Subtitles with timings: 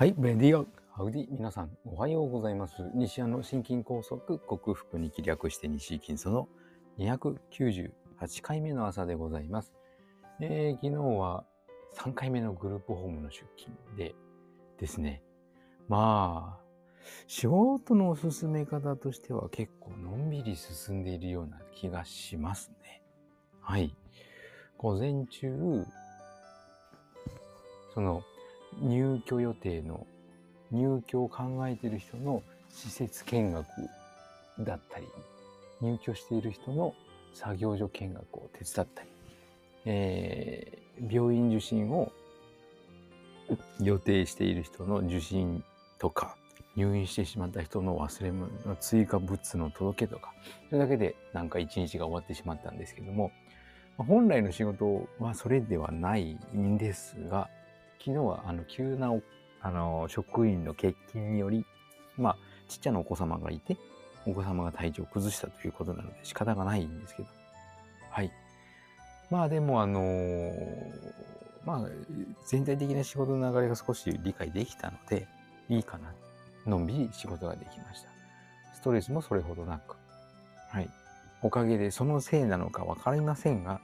[0.00, 2.90] はい、レディオ、ハウディ、皆さん、おはようございます。
[2.94, 6.48] 西山の心筋梗塞克服に気略して西筋その
[6.98, 7.90] 298
[8.40, 9.74] 回目の朝でございます。
[10.40, 11.44] えー、昨日は
[11.98, 14.14] 3回目のグループホームの出勤で
[14.78, 15.22] ですね、
[15.86, 16.64] まあ、
[17.26, 23.02] 仕事の進め方としては結構のんびり進んでいるような気がしますね。
[23.60, 23.94] はい。
[24.78, 25.84] 午前中、
[27.92, 28.22] その
[28.80, 30.06] 入居予定の
[30.70, 33.66] 入居を考えている人の施設見学
[34.60, 35.06] だったり
[35.80, 36.94] 入居している人の
[37.34, 39.08] 作業所見学を手伝ったり、
[39.86, 42.12] えー、病院受診を
[43.80, 45.64] 予定している人の受診
[45.98, 46.36] とか
[46.76, 50.32] 入院してしまった人の忘れ物の追加物の届けとか
[50.68, 53.32] それだけでなんか一日が終わってしまったんですけども
[53.96, 57.48] 本来の仕事はそれではないんですが
[58.00, 59.12] 昨日はあの急な
[59.62, 61.66] あの職員の欠勤により、
[62.16, 63.76] まあ、ちっちゃなお子様がいて、
[64.26, 67.28] お子様が体調を崩したということなので仕方がないんですけど。
[68.10, 68.32] はい。
[69.30, 70.82] まあでもあのー、
[71.64, 71.88] まあ
[72.46, 75.28] 全体的な仕事の流れが少し理解できたので、
[75.68, 76.12] いいかな。
[76.66, 78.08] のんびり仕事ができました。
[78.74, 79.96] ストレスもそれほどなく。
[80.70, 80.88] はい。
[81.42, 83.80] おかげでそのせいなのかわかりませんが、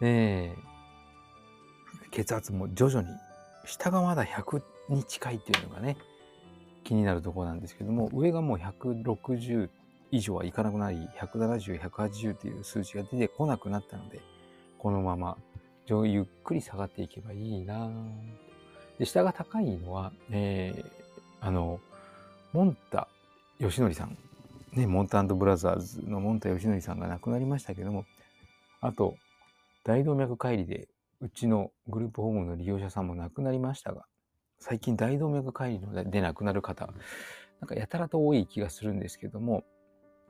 [0.00, 0.73] えー、
[2.14, 3.08] 血圧も徐々に
[3.66, 5.96] 下がまだ100に近いっていうのがね
[6.84, 9.68] 気になるところなんですけども上がもう160
[10.12, 14.20] 以上はいかなくなり170180っていう数字が出てこなくなったので
[14.78, 15.36] このまま
[15.88, 17.90] ゆっくり下がっていけばいいな。
[18.98, 20.84] で下が高いのは、えー、
[21.40, 21.80] あの
[22.52, 23.08] モンタ
[23.58, 24.16] 義則さん。
[24.72, 28.06] ねモンタブラザーズのモンタ義則さんが亡くなりましたけども
[28.80, 29.16] あと
[29.84, 30.88] 大動脈解離で
[31.24, 34.04] うちのグループホームの利用者さんも亡くなりましたが、
[34.58, 36.86] 最近大動脈解離で亡くなる方、
[37.60, 39.64] なんかやたらと多い気がするんですけども、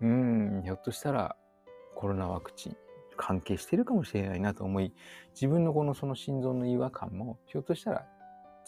[0.00, 1.34] うん、ひょっとしたら
[1.96, 2.76] コロナワクチン
[3.16, 4.92] 関係してるかもしれないなと思い、
[5.34, 8.06] 自分のこのその心臓の違和感も、ひょっとしたら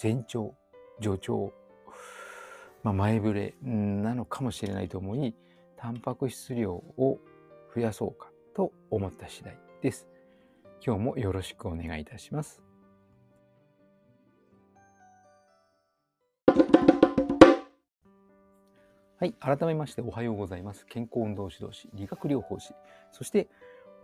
[0.02, 0.52] 前兆、
[1.00, 1.52] 助長、
[2.82, 5.32] まあ、前触れなのかもしれないと思い、
[5.76, 7.20] タンパク質量を
[7.72, 10.08] 増やそうかと思った次第です。
[10.84, 12.62] 今日もよろしくお願いいたします。
[19.18, 19.32] はい。
[19.40, 20.84] 改めましておはようございます。
[20.86, 22.74] 健康運動指導士、理学療法士、
[23.12, 23.48] そして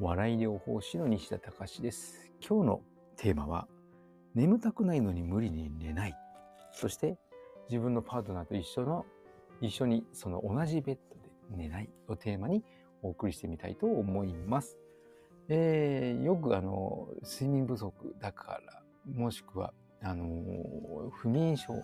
[0.00, 2.32] 笑い療法士の西田隆です。
[2.40, 2.80] 今日の
[3.16, 3.68] テーマは、
[4.34, 6.16] 眠たくないのに無理に寝ない。
[6.72, 7.18] そして
[7.68, 9.04] 自分のパートナーと一緒の、
[9.60, 12.64] 一緒にその同じベッドで寝ないをテーマに
[13.02, 14.81] お送りしてみたいと思います。
[15.48, 18.82] えー、よくあの睡眠不足だから
[19.14, 19.72] もしくは
[20.02, 20.26] あの
[21.10, 21.74] 不眠症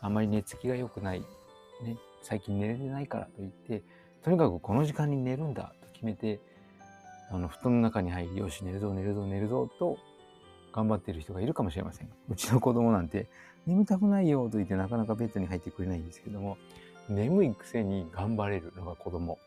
[0.00, 3.82] あまり寝つきが良くない、ね、最近寝れてないからといって
[4.22, 6.40] とにかくこの時間に寝るんだと決めて
[7.30, 9.98] あの布団の中に入りよし寝るぞ寝るぞ寝るぞと
[10.72, 12.08] 頑張っている人がいるかもしれません。
[12.28, 13.28] うちの子供なんて
[13.66, 16.58] 眠たくないよと言ってなかなかベッドに入ってくれないんですけども
[17.08, 19.38] 眠いくせに頑張れるのが子供。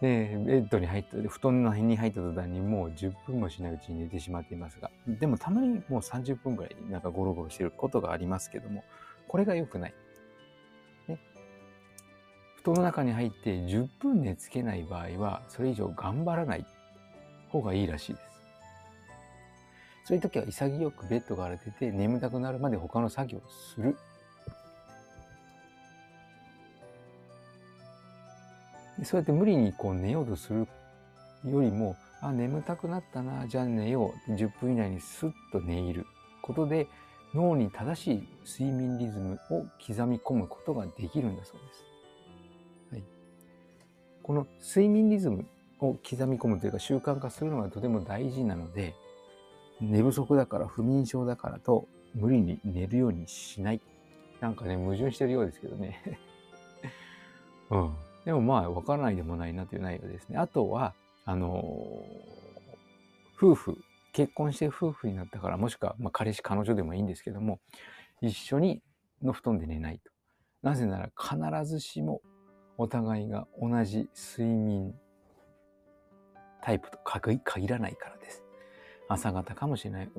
[0.00, 8.84] で、ベッドに入った、布団の辺に入った途端にもう10分もしないうちに寝てしまっていますが、でもたまにもう30分ぐらいなんかゴロゴロしてることがありますけども、
[9.28, 9.94] これが良くない。
[11.08, 11.18] ね。
[12.56, 16.66] 布団の中に入って10分寝つけない場合は、それ以上頑張らない
[17.48, 18.26] 方がいいらしいです。
[20.04, 23.42] そういう時は潔くベッドが荒れてて眠たくなるまで他の作業を
[23.74, 23.96] する
[29.02, 30.66] そうやって無理にこう寝ようとする
[31.44, 34.32] よりも、あ、眠たくなったな、じゃあ寝よう。
[34.32, 36.06] 10分以内にスッと寝入る
[36.42, 36.88] ことで、
[37.34, 38.28] 脳に正しい
[38.60, 41.84] 睡眠リズムを刻み込むことができるんだそうです。
[42.92, 43.04] はい、
[44.22, 45.46] この睡眠リズム
[45.80, 48.94] を刻み込むというか習慣化するのがとても大事なので、
[49.80, 53.80] 寝不足だから不眠症だからと無理に寝るようにしない。
[54.40, 56.00] なんかね、矛盾してるようですけどね。
[57.70, 57.94] うん。
[58.26, 60.36] でもまあ、わからないでもないなという内容ですね。
[60.36, 60.94] あとは、
[61.24, 61.62] あの
[63.40, 63.78] 夫婦、
[64.12, 67.60] 結婚して夫婦になったから、もしくは、まあ、彼氏、彼女でもいいんですけども、
[68.20, 68.82] 一緒に
[69.22, 70.10] の布団で寝ないと。
[70.62, 72.20] なぜなら必ずしも
[72.78, 74.92] お互いが同じ睡眠
[76.62, 78.42] タイプと限らないからです。
[79.08, 80.10] 朝方かもしれない。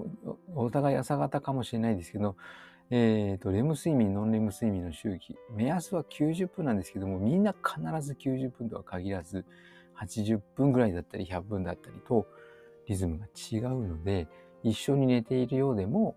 [0.56, 2.38] お互い朝方かもしれないですけど、
[2.89, 5.36] えっ、ー、と、レム睡眠、ノンレム睡眠の周期。
[5.51, 9.45] 目安は90分なんですけども、みんな必ず90分とは限らず、
[10.00, 12.28] 80分ぐらいだったり100分だったりと、
[12.88, 14.28] リズムが違うので、
[14.63, 16.16] 一緒に寝ているようでも、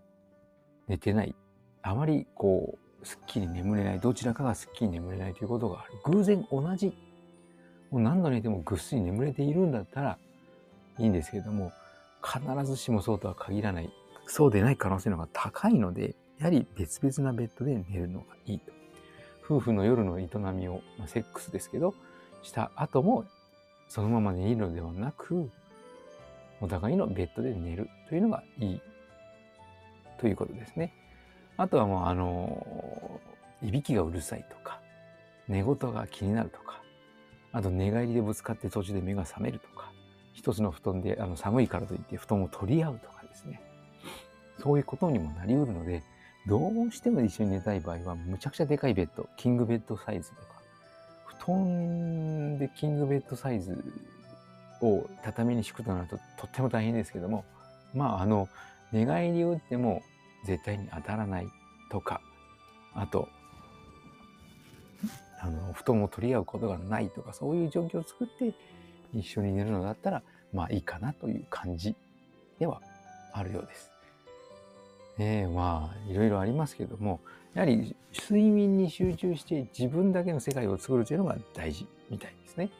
[0.87, 1.35] 寝てない、
[1.81, 5.93] あまりこう、すっきり眠れない、どちらかがすっきり眠れないということがある。
[6.05, 6.93] 偶然同じ、
[7.89, 10.17] もう何度寝てもぐっすり眠れているんだったら
[10.97, 11.73] いいんですけれども、
[12.23, 13.91] 必ずしもそうとは限らない、
[14.25, 18.73] そうでない可能性の方が高いので、やはり別々なベッドで寝るのがいいと。
[19.45, 21.93] 夫婦の夜の営みを、まあ、セックスですけど、
[22.41, 23.25] した後も
[23.87, 25.51] そのまま寝るのではなく、
[26.59, 28.81] お互いのベッドで寝るというのがいい
[30.19, 30.95] ということですね。
[31.57, 33.21] あとはもうあの、
[33.61, 34.81] いびきがうるさいとか、
[35.47, 36.81] 寝言が気になるとか、
[37.51, 39.91] あと寝返りでぶつかって途中で目が覚めるとか、
[40.33, 43.61] 一つの布団であの寒いからといって布団を取り合うとかですね。
[44.57, 46.01] そういうことにもなりうるので、
[46.47, 50.41] どうしても一緒に寝たい場合は、むちゃくちゃでかいベッド、キングベッドサイズとか、
[51.25, 53.83] 布団でキングベッドサイズ
[54.81, 57.45] を畳に敷くとなるととっても大変ですけども、
[57.93, 58.49] まああの、
[58.91, 60.01] 寝返りを打っても
[60.45, 61.47] 絶対に当たらない
[61.91, 62.21] とか、
[62.93, 63.27] あと、
[65.39, 68.53] あの、布団を取り合うことがないとか、そういう状況を作って
[69.13, 70.23] 一緒に寝るのだったら、
[70.53, 71.95] まあいいかなという感じ
[72.59, 72.81] では
[73.33, 73.90] あるようです。
[75.23, 77.19] ええまあ、いろいろありますけども、
[77.53, 82.71] やはり睡眠に集中して自分だけの世界を作るというのが大事みたいですね。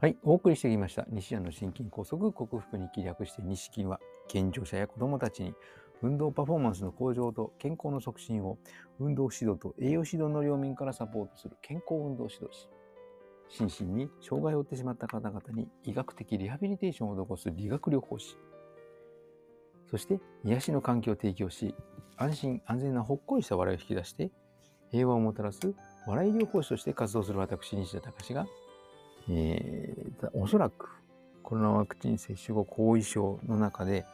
[0.00, 5.54] はい、お送りしてきました西矢の心筋梗塞克服に気略して西筋は健常者や子どもたちに
[6.02, 8.58] 運動パフォーマンスの向上と健康の促進を
[8.98, 12.68] 運動指導と栄養指導の両面からサポートする健康運動指導士
[13.48, 18.36] 心身に障害を負ってしまった方々に医学的リハビリテーションを施す理学療法士
[19.90, 21.74] そして癒しの環境を提供し
[22.16, 24.30] 安心安全なほっこりした笑いを引き出して
[24.90, 25.60] 平和をもたらす
[26.06, 28.46] 笑い療法士として活動する私西田隆が
[29.30, 30.90] えー、おそらく
[31.42, 34.04] コロナワクチン接種後後遺症の中で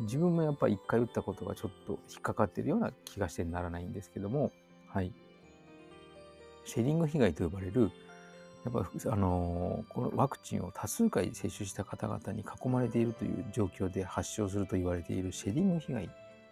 [0.00, 4.52] 自分もやっぱ一回打ったことがちょっと引っかかっているような気がしてならないんですけども、
[4.88, 5.12] はい。
[6.66, 7.90] シェリング被害と呼ばれる、
[8.64, 16.10] やっぱ、あの、このワクチンを多数回接種した方々に囲まれているという状況で発症すると言われているシェリング被害、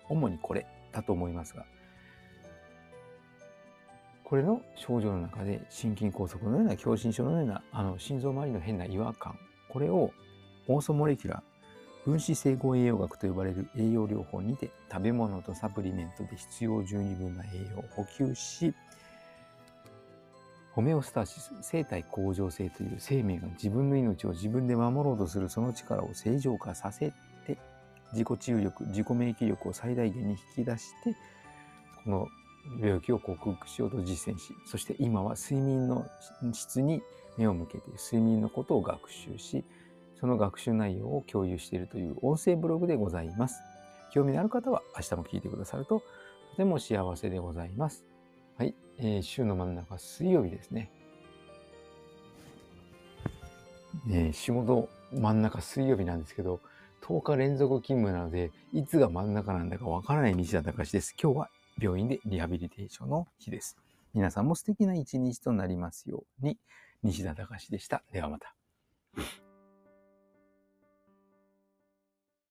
[0.08, 1.66] 主にこれだと思いますが、
[4.24, 9.38] これの症状の中で心筋梗塞のような狭心症のようなあの心臓周りの変な違和感
[9.68, 10.10] これを
[10.66, 18.74] オーソモレキュラー分子整合栄養学と呼ばれる栄養療法にて食べ物とサプリメントで必要十二分な栄養を補給し
[20.74, 27.12] ホメオスタシス生体向上性という生命が自分の命を自分で守ろうとするその力を正常化させ
[27.46, 27.58] て
[28.12, 31.14] 自己治癒力自己免疫力を最大限に引き出して
[32.04, 32.28] この
[32.80, 36.06] 病気を克服しようと実践し、そして今は睡眠の
[36.52, 37.02] 質に
[37.36, 39.64] 目を向けて睡眠のことを学習し、
[40.18, 43.60] その学習内容を共有しているという音声ブログでございます。
[44.12, 46.02] 興味のある方は明日も聞いてくださると
[46.50, 48.04] とても幸せでございます。
[48.56, 50.90] はい、えー、週の真ん中水曜日ですね。
[54.06, 56.60] ね仕事真ん中水曜日なんですけど、
[57.02, 61.14] 10日連続勤務なので、いつが真ん中なんだかわからない西田隆です。
[61.20, 61.50] 今日は
[61.80, 63.76] 病院でリハビリテーションの日です。
[64.14, 66.58] 皆さんも素敵な一日となりますように、
[67.02, 68.02] 西田隆でした。
[68.12, 68.54] ではまた。